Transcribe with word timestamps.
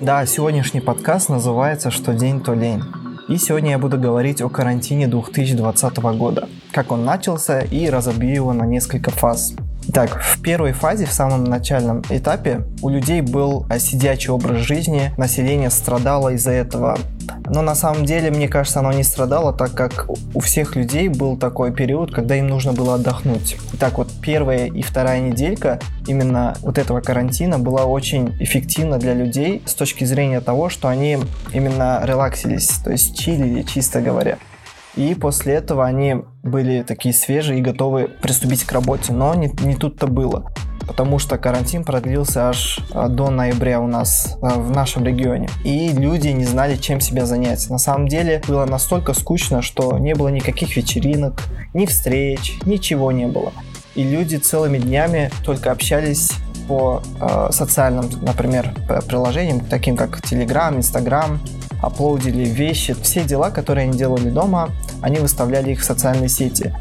Да, 0.00 0.24
сегодняшний 0.26 0.80
подкаст 0.80 1.28
называется 1.28 1.90
«Что 1.90 2.14
день, 2.14 2.40
то 2.40 2.54
лень». 2.54 2.82
И 3.28 3.36
сегодня 3.36 3.72
я 3.72 3.78
буду 3.78 3.98
говорить 3.98 4.40
о 4.40 4.48
карантине 4.48 5.06
2020 5.06 5.96
года, 5.98 6.48
как 6.72 6.92
он 6.92 7.04
начался 7.04 7.60
и 7.60 7.90
разобью 7.90 8.34
его 8.34 8.52
на 8.52 8.64
несколько 8.64 9.10
фаз. 9.10 9.54
Так, 9.92 10.20
в 10.20 10.40
первой 10.42 10.72
фазе, 10.72 11.06
в 11.06 11.12
самом 11.12 11.44
начальном 11.44 12.02
этапе, 12.10 12.62
у 12.82 12.88
людей 12.88 13.20
был 13.22 13.66
сидячий 13.78 14.30
образ 14.30 14.58
жизни, 14.58 15.12
население 15.16 15.70
страдало 15.70 16.34
из-за 16.34 16.52
этого. 16.52 16.98
Но 17.50 17.62
на 17.62 17.74
самом 17.74 18.04
деле, 18.04 18.30
мне 18.30 18.48
кажется, 18.48 18.80
оно 18.80 18.92
не 18.92 19.02
страдало, 19.02 19.52
так 19.52 19.72
как 19.72 20.06
у 20.34 20.40
всех 20.40 20.76
людей 20.76 21.08
был 21.08 21.36
такой 21.36 21.72
период, 21.72 22.14
когда 22.14 22.36
им 22.36 22.48
нужно 22.48 22.72
было 22.72 22.94
отдохнуть. 22.94 23.56
Так 23.78 23.98
вот, 23.98 24.08
первая 24.22 24.66
и 24.66 24.82
вторая 24.82 25.20
неделька 25.20 25.80
именно 26.06 26.56
вот 26.60 26.78
этого 26.78 27.00
карантина 27.00 27.58
была 27.58 27.84
очень 27.84 28.36
эффективна 28.40 28.98
для 28.98 29.14
людей 29.14 29.62
с 29.66 29.74
точки 29.74 30.04
зрения 30.04 30.40
того, 30.40 30.68
что 30.68 30.88
они 30.88 31.18
именно 31.52 32.00
релаксились, 32.04 32.68
то 32.84 32.90
есть 32.90 33.18
чилили, 33.18 33.62
чисто 33.62 34.00
говоря. 34.00 34.38
И 34.98 35.14
после 35.14 35.54
этого 35.54 35.86
они 35.86 36.16
были 36.42 36.82
такие 36.82 37.14
свежие 37.14 37.60
и 37.60 37.62
готовы 37.62 38.08
приступить 38.08 38.64
к 38.64 38.72
работе. 38.72 39.12
Но 39.12 39.32
не, 39.34 39.48
не 39.62 39.76
тут-то 39.76 40.08
было. 40.08 40.50
Потому 40.88 41.18
что 41.18 41.36
карантин 41.38 41.84
продлился 41.84 42.48
аж 42.48 42.80
а, 42.92 43.08
до 43.08 43.30
ноября 43.30 43.80
у 43.80 43.86
нас 43.86 44.38
а, 44.42 44.58
в 44.58 44.70
нашем 44.70 45.04
регионе. 45.04 45.48
И 45.62 45.90
люди 45.90 46.28
не 46.28 46.44
знали, 46.44 46.76
чем 46.76 47.00
себя 47.00 47.26
занять. 47.26 47.68
На 47.68 47.78
самом 47.78 48.08
деле 48.08 48.42
было 48.48 48.64
настолько 48.64 49.12
скучно, 49.12 49.62
что 49.62 49.98
не 49.98 50.14
было 50.14 50.28
никаких 50.28 50.76
вечеринок, 50.76 51.42
ни 51.74 51.86
встреч, 51.86 52.58
ничего 52.64 53.12
не 53.12 53.26
было. 53.26 53.52
И 53.94 54.02
люди 54.02 54.36
целыми 54.36 54.78
днями 54.78 55.30
только 55.44 55.70
общались 55.70 56.30
по 56.66 57.02
э, 57.20 57.48
социальным, 57.50 58.08
например, 58.22 58.74
приложениям, 59.06 59.60
таким 59.60 59.96
как 59.96 60.20
Telegram, 60.20 60.76
Instagram, 60.76 61.40
аплодили 61.82 62.44
вещи, 62.44 62.94
все 63.02 63.24
дела, 63.24 63.50
которые 63.50 63.84
они 63.88 63.96
делали 63.96 64.30
дома, 64.30 64.70
они 65.00 65.18
выставляли 65.18 65.72
их 65.72 65.80
в 65.80 65.84
социальные 65.84 66.28
сети, 66.28 66.74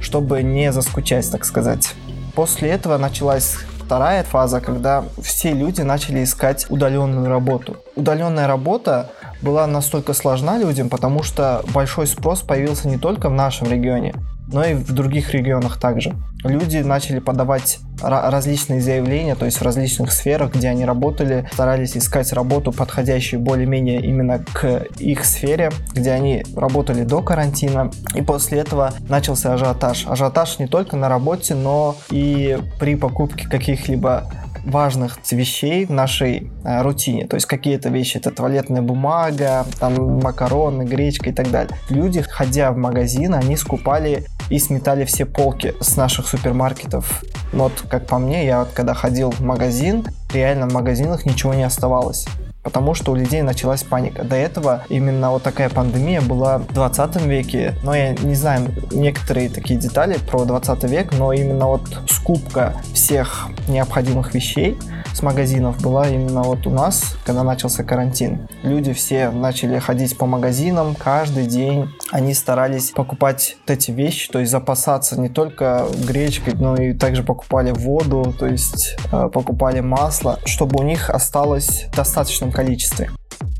чтобы 0.00 0.42
не 0.42 0.72
заскучать, 0.72 1.30
так 1.30 1.44
сказать. 1.44 1.94
После 2.34 2.70
этого 2.70 2.98
началась 2.98 3.56
вторая 3.84 4.24
фаза, 4.24 4.60
когда 4.60 5.04
все 5.22 5.52
люди 5.52 5.82
начали 5.82 6.24
искать 6.24 6.66
удаленную 6.68 7.28
работу. 7.28 7.76
Удаленная 7.96 8.46
работа 8.46 9.10
была 9.42 9.66
настолько 9.66 10.14
сложна 10.14 10.58
людям, 10.58 10.88
потому 10.88 11.22
что 11.22 11.62
большой 11.72 12.06
спрос 12.06 12.40
появился 12.40 12.88
не 12.88 12.98
только 12.98 13.28
в 13.28 13.32
нашем 13.32 13.70
регионе, 13.70 14.14
но 14.50 14.64
и 14.64 14.74
в 14.74 14.92
других 14.92 15.32
регионах 15.32 15.78
также. 15.78 16.14
Люди 16.42 16.78
начали 16.78 17.18
подавать 17.18 17.78
различные 18.02 18.80
заявления, 18.80 19.34
то 19.34 19.44
есть 19.44 19.58
в 19.58 19.62
различных 19.62 20.12
сферах, 20.12 20.54
где 20.54 20.68
они 20.68 20.84
работали, 20.84 21.48
старались 21.52 21.96
искать 21.96 22.32
работу, 22.32 22.72
подходящую 22.72 23.40
более-менее 23.40 24.00
именно 24.00 24.44
к 24.52 24.86
их 24.98 25.24
сфере, 25.24 25.70
где 25.92 26.12
они 26.12 26.44
работали 26.56 27.04
до 27.04 27.22
карантина. 27.22 27.90
И 28.14 28.22
после 28.22 28.58
этого 28.58 28.92
начался 29.08 29.54
ажиотаж. 29.54 30.06
Ажиотаж 30.06 30.58
не 30.58 30.66
только 30.66 30.96
на 30.96 31.08
работе, 31.08 31.54
но 31.54 31.96
и 32.10 32.58
при 32.78 32.96
покупке 32.96 33.48
каких-либо 33.48 34.30
важных 34.64 35.18
вещей 35.30 35.84
в 35.86 35.90
нашей 35.90 36.50
э, 36.64 36.82
рутине. 36.82 37.26
То 37.26 37.36
есть 37.36 37.46
какие-то 37.46 37.90
вещи, 37.90 38.16
это 38.16 38.30
туалетная 38.30 38.82
бумага, 38.82 39.66
там 39.78 40.20
макароны, 40.20 40.84
гречка 40.84 41.30
и 41.30 41.32
так 41.32 41.50
далее. 41.50 41.76
Люди, 41.90 42.22
ходя 42.22 42.72
в 42.72 42.76
магазин, 42.76 43.34
они 43.34 43.56
скупали 43.56 44.26
и 44.50 44.58
сметали 44.58 45.04
все 45.04 45.26
полки 45.26 45.74
с 45.80 45.96
наших 45.96 46.28
супермаркетов. 46.28 47.22
Вот, 47.52 47.84
как 47.88 48.06
по 48.06 48.18
мне, 48.18 48.46
я 48.46 48.60
вот 48.60 48.68
когда 48.74 48.94
ходил 48.94 49.30
в 49.30 49.40
магазин, 49.40 50.06
реально 50.32 50.68
в 50.68 50.72
магазинах 50.72 51.26
ничего 51.26 51.54
не 51.54 51.64
оставалось 51.64 52.26
потому 52.64 52.94
что 52.94 53.12
у 53.12 53.14
людей 53.14 53.42
началась 53.42 53.84
паника. 53.84 54.24
До 54.24 54.34
этого 54.34 54.84
именно 54.88 55.30
вот 55.30 55.44
такая 55.44 55.68
пандемия 55.68 56.20
была 56.20 56.58
в 56.58 56.72
20 56.72 57.26
веке, 57.26 57.74
но 57.84 57.94
я 57.94 58.14
не 58.14 58.34
знаю 58.34 58.74
некоторые 58.90 59.50
такие 59.50 59.78
детали 59.78 60.16
про 60.30 60.44
20 60.44 60.82
век, 60.84 61.12
но 61.12 61.32
именно 61.32 61.66
вот 61.66 61.82
скупка 62.08 62.74
всех 62.92 63.48
необходимых 63.68 64.34
вещей 64.34 64.78
с 65.12 65.22
магазинов 65.22 65.80
была 65.80 66.08
именно 66.08 66.42
вот 66.42 66.66
у 66.66 66.70
нас, 66.70 67.16
когда 67.24 67.44
начался 67.44 67.84
карантин. 67.84 68.48
Люди 68.62 68.92
все 68.92 69.30
начали 69.30 69.78
ходить 69.78 70.16
по 70.18 70.26
магазинам 70.26 70.96
каждый 70.96 71.46
день. 71.46 71.90
Они 72.14 72.32
старались 72.32 72.92
покупать 72.92 73.56
вот 73.62 73.76
эти 73.76 73.90
вещи, 73.90 74.30
то 74.30 74.38
есть 74.38 74.52
запасаться 74.52 75.20
не 75.20 75.28
только 75.28 75.84
гречкой, 76.06 76.54
но 76.54 76.76
и 76.76 76.92
также 76.92 77.24
покупали 77.24 77.72
воду, 77.72 78.32
то 78.38 78.46
есть 78.46 78.96
э, 79.10 79.28
покупали 79.32 79.80
масло, 79.80 80.38
чтобы 80.44 80.78
у 80.78 80.84
них 80.84 81.10
осталось 81.10 81.88
в 81.90 81.96
достаточном 81.96 82.52
количестве. 82.52 83.10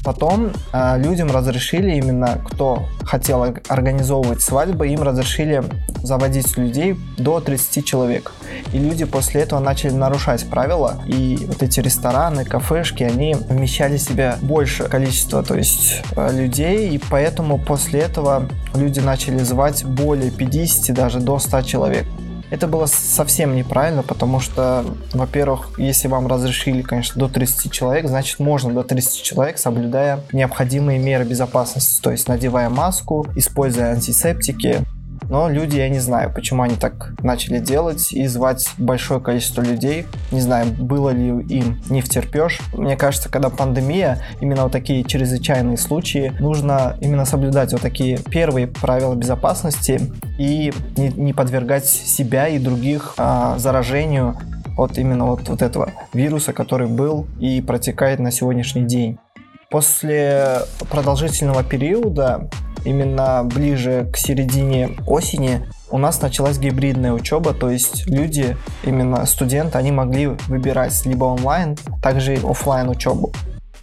Потом 0.05 0.53
э, 0.73 0.99
людям 0.99 1.31
разрешили 1.31 1.95
именно, 1.97 2.39
кто 2.45 2.87
хотел 3.05 3.43
организовывать 3.43 4.43
свадьбы, 4.43 4.89
им 4.89 5.03
разрешили 5.03 5.65
заводить 6.03 6.59
людей 6.59 6.97
до 7.17 7.41
30 7.41 7.85
человек. 7.87 8.33
И 8.75 8.79
люди 8.79 9.07
после 9.07 9.41
этого 9.41 9.61
начали 9.61 9.93
нарушать 9.93 10.49
правила, 10.49 11.03
и 11.07 11.39
вот 11.47 11.63
эти 11.63 11.81
рестораны, 11.81 12.45
кафешки, 12.45 13.03
они 13.03 13.35
вмещали 13.35 13.97
в 13.97 14.03
себя 14.03 14.37
больше 14.43 14.85
количество, 14.85 15.43
то 15.43 15.55
есть 15.55 16.03
э, 16.17 16.33
людей, 16.33 16.91
и 16.91 17.01
поэтому 17.11 17.59
после 17.59 18.01
этого 18.01 18.47
люди 18.75 19.01
начали 19.01 19.39
звать 19.39 19.85
более 19.85 20.31
50, 20.31 20.95
даже 20.95 21.21
до 21.21 21.39
100 21.39 21.63
человек. 21.63 22.05
Это 22.51 22.67
было 22.67 22.87
совсем 22.87 23.57
неправильно, 23.57 24.03
потому 24.03 24.39
что, 24.41 24.85
во-первых, 25.13 25.79
если 25.79 26.09
вам 26.09 26.27
разрешили, 26.27 26.83
конечно, 26.83 27.19
до 27.19 27.33
30 27.33 27.73
человек, 27.73 28.07
значит 28.07 28.39
можно 28.39 28.73
до 28.73 28.83
30 28.83 29.23
человек, 29.23 29.59
соблюдая 29.59 30.21
необходимые 30.33 30.99
меры 30.99 31.25
безопасности, 31.25 32.01
то 32.03 32.11
есть 32.11 32.29
надевая 32.29 32.69
маску, 32.69 33.27
используя 33.35 33.93
антисептики, 33.93 34.85
но 35.29 35.49
люди, 35.49 35.77
я 35.77 35.89
не 35.89 35.99
знаю, 35.99 36.33
почему 36.33 36.63
они 36.63 36.77
так 36.77 37.15
начали 37.23 37.59
делать 37.59 38.13
и 38.13 38.27
звать 38.27 38.69
большое 38.79 39.21
количество 39.21 39.63
людей. 39.63 40.07
Не 40.31 40.41
знаю, 40.41 40.67
было 40.67 41.11
ли 41.11 41.29
им 41.29 41.81
не 41.89 42.01
втерпешь. 42.01 42.61
Мне 42.73 42.97
кажется, 42.97 43.29
когда 43.29 43.51
пандемия, 43.51 44.23
именно 44.41 44.65
вот 44.65 44.73
такие 44.73 45.05
чрезвычайные 45.05 45.77
случаи, 45.77 46.33
нужно 46.39 46.97
именно 47.01 47.25
соблюдать 47.25 47.73
вот 47.73 47.83
такие 47.83 48.19
первые 48.19 48.67
правила 48.67 49.15
безопасности 49.15 50.01
и 50.39 50.73
не, 50.97 51.09
не 51.09 51.33
подвергать 51.33 51.87
себя 51.87 52.49
и 52.49 52.59
других 52.59 53.15
а, 53.17 53.59
заражению 53.59 54.37
от 54.77 54.99
именно 54.99 55.27
вот, 55.27 55.49
вот 55.49 55.63
этого 55.63 55.93
вируса, 56.13 56.53
который 56.53 56.89
был 56.89 57.27
и 57.39 57.61
протекает 57.61 58.19
на 58.19 58.31
сегодняшний 58.31 58.83
день. 58.83 59.19
После 59.71 60.59
продолжительного 60.91 61.65
периода 61.65 62.49
именно 62.85 63.43
ближе 63.45 64.09
к 64.13 64.17
середине 64.17 64.91
осени 65.07 65.67
у 65.91 65.99
нас 65.99 66.21
началась 66.21 66.59
гибридная 66.59 67.13
учеба, 67.13 67.55
то 67.55 67.71
есть 67.71 68.07
люди, 68.09 68.57
именно 68.83 69.25
студенты, 69.27 69.79
они 69.79 69.93
могли 69.93 70.27
выбирать 70.49 71.07
либо 71.07 71.27
онлайн, 71.27 71.77
также 72.03 72.35
и 72.35 72.45
офлайн 72.45 72.89
учебу. 72.89 73.33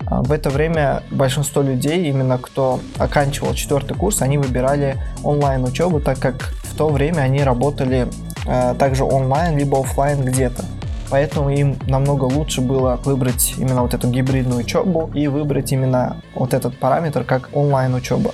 А 0.08 0.22
в 0.22 0.32
это 0.32 0.50
время 0.50 1.04
большинство 1.10 1.62
людей, 1.62 2.10
именно 2.10 2.38
кто 2.38 2.82
оканчивал 2.98 3.54
четвертый 3.54 3.96
курс, 3.96 4.22
они 4.22 4.38
выбирали 4.38 4.98
онлайн 5.24 5.64
учебу, 5.64 6.02
так 6.02 6.20
как 6.20 6.54
в 6.64 6.76
то 6.76 6.90
время 6.90 7.22
они 7.22 7.44
работали 7.44 8.08
э, 8.46 8.76
также 8.78 9.06
онлайн 9.06 9.58
либо 9.58 9.80
офлайн 9.80 10.22
где-то. 10.22 10.66
Поэтому 11.10 11.50
им 11.50 11.78
намного 11.88 12.24
лучше 12.24 12.62
было 12.62 13.00
выбрать 13.04 13.56
именно 13.58 13.82
вот 13.82 13.94
эту 13.94 14.10
гибридную 14.10 14.62
учебу 14.62 15.12
и 15.14 15.28
выбрать 15.28 15.72
именно 15.72 16.22
вот 16.36 16.54
этот 16.54 16.78
параметр 16.78 17.24
как 17.26 17.50
онлайн 17.54 17.94
учеба. 17.94 18.32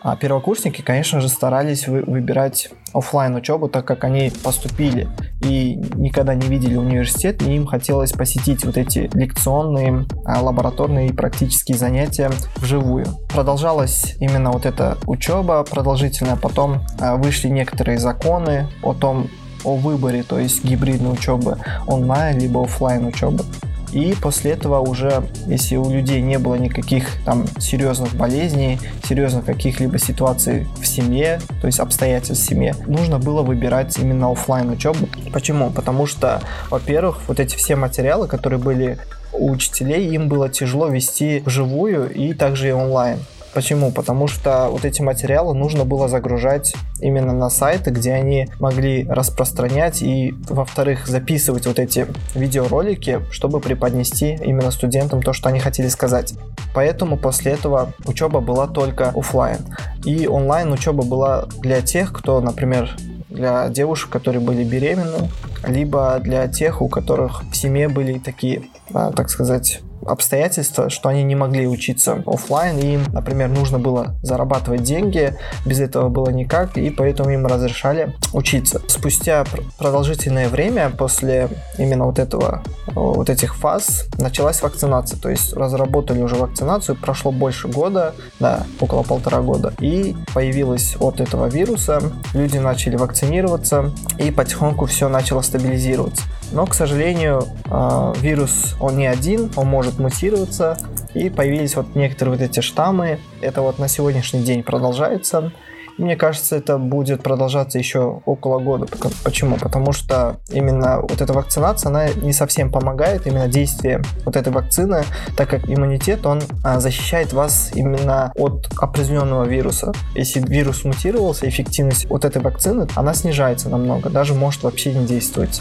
А 0.00 0.16
первокурсники, 0.16 0.80
конечно 0.80 1.20
же, 1.20 1.28
старались 1.28 1.88
вы, 1.88 2.02
выбирать 2.02 2.70
офлайн 2.94 3.34
учебу, 3.34 3.68
так 3.68 3.84
как 3.84 4.04
они 4.04 4.32
поступили 4.42 5.08
и 5.42 5.76
никогда 5.94 6.34
не 6.34 6.46
видели 6.46 6.76
университет, 6.76 7.42
и 7.42 7.54
им 7.54 7.66
хотелось 7.66 8.12
посетить 8.12 8.64
вот 8.64 8.76
эти 8.76 9.10
лекционные, 9.14 10.06
а, 10.24 10.40
лабораторные 10.40 11.08
и 11.08 11.12
практические 11.12 11.76
занятия 11.76 12.30
вживую. 12.56 13.06
Продолжалась 13.28 14.16
именно 14.20 14.50
вот 14.52 14.66
эта 14.66 14.98
учеба 15.06 15.64
продолжительная, 15.64 16.36
потом 16.36 16.82
а, 17.00 17.16
вышли 17.16 17.48
некоторые 17.48 17.98
законы 17.98 18.68
о 18.82 18.94
том, 18.94 19.28
о 19.64 19.74
выборе, 19.74 20.22
то 20.22 20.38
есть 20.38 20.64
гибридной 20.64 21.12
учебы 21.12 21.58
онлайн 21.86 22.38
либо 22.38 22.62
офлайн 22.62 23.06
учебы. 23.06 23.44
И 23.92 24.14
после 24.20 24.52
этого 24.52 24.80
уже, 24.80 25.22
если 25.46 25.76
у 25.76 25.90
людей 25.90 26.20
не 26.20 26.38
было 26.38 26.56
никаких 26.56 27.06
там 27.24 27.46
серьезных 27.58 28.14
болезней, 28.14 28.78
серьезных 29.08 29.44
каких-либо 29.44 29.98
ситуаций 29.98 30.66
в 30.80 30.86
семье, 30.86 31.40
то 31.60 31.66
есть 31.66 31.80
обстоятельств 31.80 32.44
в 32.44 32.48
семье, 32.48 32.74
нужно 32.86 33.18
было 33.18 33.42
выбирать 33.42 33.98
именно 33.98 34.30
офлайн 34.30 34.70
учебу. 34.70 35.08
Почему? 35.32 35.70
Потому 35.70 36.06
что, 36.06 36.42
во-первых, 36.70 37.20
вот 37.28 37.40
эти 37.40 37.56
все 37.56 37.76
материалы, 37.76 38.28
которые 38.28 38.58
были 38.58 38.98
у 39.32 39.50
учителей, 39.50 40.08
им 40.08 40.28
было 40.28 40.48
тяжело 40.48 40.88
вести 40.88 41.42
вживую 41.44 42.12
и 42.12 42.34
также 42.34 42.68
и 42.68 42.72
онлайн. 42.72 43.18
Почему? 43.54 43.90
Потому 43.90 44.28
что 44.28 44.68
вот 44.70 44.84
эти 44.84 45.02
материалы 45.02 45.54
нужно 45.54 45.84
было 45.84 46.08
загружать 46.08 46.74
именно 47.00 47.32
на 47.32 47.50
сайты, 47.50 47.90
где 47.90 48.12
они 48.12 48.48
могли 48.60 49.06
распространять 49.08 50.02
и, 50.02 50.34
во-вторых, 50.48 51.06
записывать 51.06 51.66
вот 51.66 51.78
эти 51.78 52.06
видеоролики, 52.34 53.20
чтобы 53.30 53.60
преподнести 53.60 54.38
именно 54.42 54.70
студентам 54.70 55.22
то, 55.22 55.32
что 55.32 55.48
они 55.48 55.60
хотели 55.60 55.88
сказать. 55.88 56.34
Поэтому 56.74 57.16
после 57.16 57.52
этого 57.52 57.92
учеба 58.04 58.40
была 58.40 58.66
только 58.66 59.10
офлайн. 59.10 59.60
И 60.04 60.26
онлайн 60.26 60.72
учеба 60.72 61.02
была 61.02 61.46
для 61.60 61.80
тех, 61.80 62.12
кто, 62.12 62.40
например, 62.40 62.96
для 63.28 63.68
девушек, 63.68 64.10
которые 64.10 64.40
были 64.40 64.64
беременны, 64.64 65.30
либо 65.66 66.18
для 66.22 66.48
тех, 66.48 66.82
у 66.82 66.88
которых 66.88 67.42
в 67.50 67.54
семье 67.54 67.88
были 67.88 68.18
такие, 68.18 68.62
а, 68.92 69.12
так 69.12 69.30
сказать, 69.30 69.80
обстоятельства, 70.08 70.90
что 70.90 71.08
они 71.08 71.22
не 71.22 71.34
могли 71.34 71.66
учиться 71.66 72.22
офлайн, 72.26 72.78
и 72.78 72.94
им, 72.94 73.04
например, 73.12 73.48
нужно 73.48 73.78
было 73.78 74.16
зарабатывать 74.22 74.82
деньги, 74.82 75.34
без 75.64 75.80
этого 75.80 76.08
было 76.08 76.30
никак, 76.30 76.76
и 76.76 76.90
поэтому 76.90 77.30
им 77.30 77.46
разрешали 77.46 78.14
учиться. 78.32 78.80
Спустя 78.88 79.44
продолжительное 79.78 80.48
время 80.48 80.90
после 80.90 81.48
именно 81.78 82.06
вот 82.06 82.18
этого, 82.18 82.62
вот 82.94 83.30
этих 83.30 83.56
фаз 83.56 84.06
началась 84.18 84.62
вакцинация, 84.62 85.18
то 85.18 85.28
есть 85.28 85.52
разработали 85.52 86.22
уже 86.22 86.36
вакцинацию, 86.36 86.96
прошло 86.96 87.32
больше 87.32 87.68
года, 87.68 88.14
да, 88.40 88.66
около 88.80 89.02
полтора 89.02 89.40
года, 89.40 89.72
и 89.80 90.16
появилась 90.34 90.96
от 91.00 91.20
этого 91.20 91.46
вируса, 91.46 92.00
люди 92.34 92.58
начали 92.58 92.96
вакцинироваться, 92.96 93.92
и 94.18 94.30
потихоньку 94.30 94.86
все 94.86 95.08
начало 95.08 95.42
стабилизироваться. 95.42 96.22
Но, 96.52 96.66
к 96.66 96.74
сожалению, 96.74 97.44
а, 97.66 98.12
вирус, 98.20 98.74
он 98.80 98.96
не 98.96 99.06
один, 99.06 99.50
он 99.56 99.66
может 99.66 99.98
мутироваться, 99.98 100.78
и 101.14 101.30
появились 101.30 101.76
вот 101.76 101.94
некоторые 101.94 102.36
вот 102.36 102.42
эти 102.42 102.60
штаммы. 102.60 103.18
Это 103.40 103.62
вот 103.62 103.78
на 103.78 103.88
сегодняшний 103.88 104.42
день 104.42 104.62
продолжается. 104.62 105.52
Мне 105.98 106.14
кажется, 106.14 106.54
это 106.54 106.78
будет 106.78 107.24
продолжаться 107.24 107.76
еще 107.76 108.22
около 108.24 108.60
года. 108.60 108.86
Почему? 109.24 109.56
Потому 109.56 109.92
что 109.92 110.36
именно 110.48 111.00
вот 111.00 111.20
эта 111.20 111.32
вакцинация, 111.32 111.90
она 111.90 112.08
не 112.10 112.32
совсем 112.32 112.70
помогает, 112.70 113.26
именно 113.26 113.48
действие 113.48 114.02
вот 114.24 114.36
этой 114.36 114.52
вакцины, 114.52 115.02
так 115.36 115.50
как 115.50 115.68
иммунитет, 115.68 116.24
он 116.24 116.40
а, 116.62 116.78
защищает 116.78 117.32
вас 117.32 117.72
именно 117.74 118.32
от 118.36 118.68
определенного 118.78 119.44
вируса. 119.44 119.92
Если 120.14 120.38
вирус 120.38 120.84
мутировался, 120.84 121.48
эффективность 121.48 122.08
вот 122.08 122.24
этой 122.24 122.40
вакцины, 122.40 122.86
она 122.94 123.12
снижается 123.12 123.68
намного, 123.68 124.08
даже 124.08 124.34
может 124.34 124.62
вообще 124.62 124.94
не 124.94 125.04
действовать. 125.04 125.60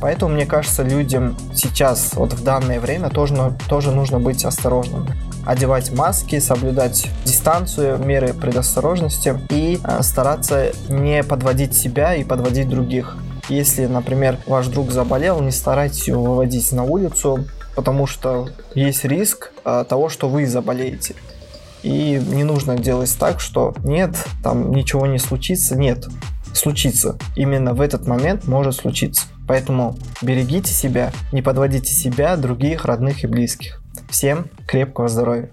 Поэтому, 0.00 0.34
мне 0.34 0.46
кажется, 0.46 0.82
людям 0.82 1.36
сейчас, 1.54 2.12
вот 2.14 2.32
в 2.32 2.42
данное 2.42 2.80
время, 2.80 3.10
тоже, 3.10 3.54
тоже 3.68 3.90
нужно 3.90 4.18
быть 4.18 4.44
осторожным 4.44 5.06
одевать 5.46 5.90
маски, 5.92 6.38
соблюдать 6.38 7.08
дистанцию, 7.24 7.98
меры 7.98 8.34
предосторожности 8.34 9.38
и 9.50 9.80
э, 9.82 10.02
стараться 10.02 10.72
не 10.88 11.22
подводить 11.22 11.74
себя 11.74 12.14
и 12.14 12.24
подводить 12.24 12.68
других. 12.68 13.16
Если, 13.48 13.86
например, 13.86 14.38
ваш 14.46 14.68
друг 14.68 14.90
заболел, 14.92 15.40
не 15.40 15.50
старайтесь 15.50 16.08
его 16.08 16.22
выводить 16.22 16.70
на 16.72 16.84
улицу, 16.84 17.46
потому 17.74 18.06
что 18.06 18.48
есть 18.74 19.04
риск 19.04 19.52
э, 19.64 19.84
того, 19.88 20.08
что 20.08 20.28
вы 20.28 20.46
заболеете. 20.46 21.14
И 21.82 22.22
не 22.28 22.44
нужно 22.44 22.76
делать 22.76 23.14
так, 23.18 23.40
что 23.40 23.74
нет, 23.82 24.14
там 24.42 24.70
ничего 24.72 25.06
не 25.06 25.18
случится. 25.18 25.76
Нет, 25.76 26.06
случится. 26.52 27.16
Именно 27.36 27.72
в 27.72 27.80
этот 27.80 28.06
момент 28.06 28.46
может 28.46 28.76
случиться. 28.76 29.22
Поэтому 29.50 29.96
берегите 30.22 30.72
себя, 30.72 31.10
не 31.32 31.42
подводите 31.42 31.92
себя, 31.92 32.36
других, 32.36 32.84
родных 32.84 33.24
и 33.24 33.26
близких. 33.26 33.82
Всем 34.08 34.46
крепкого 34.68 35.08
здоровья! 35.08 35.50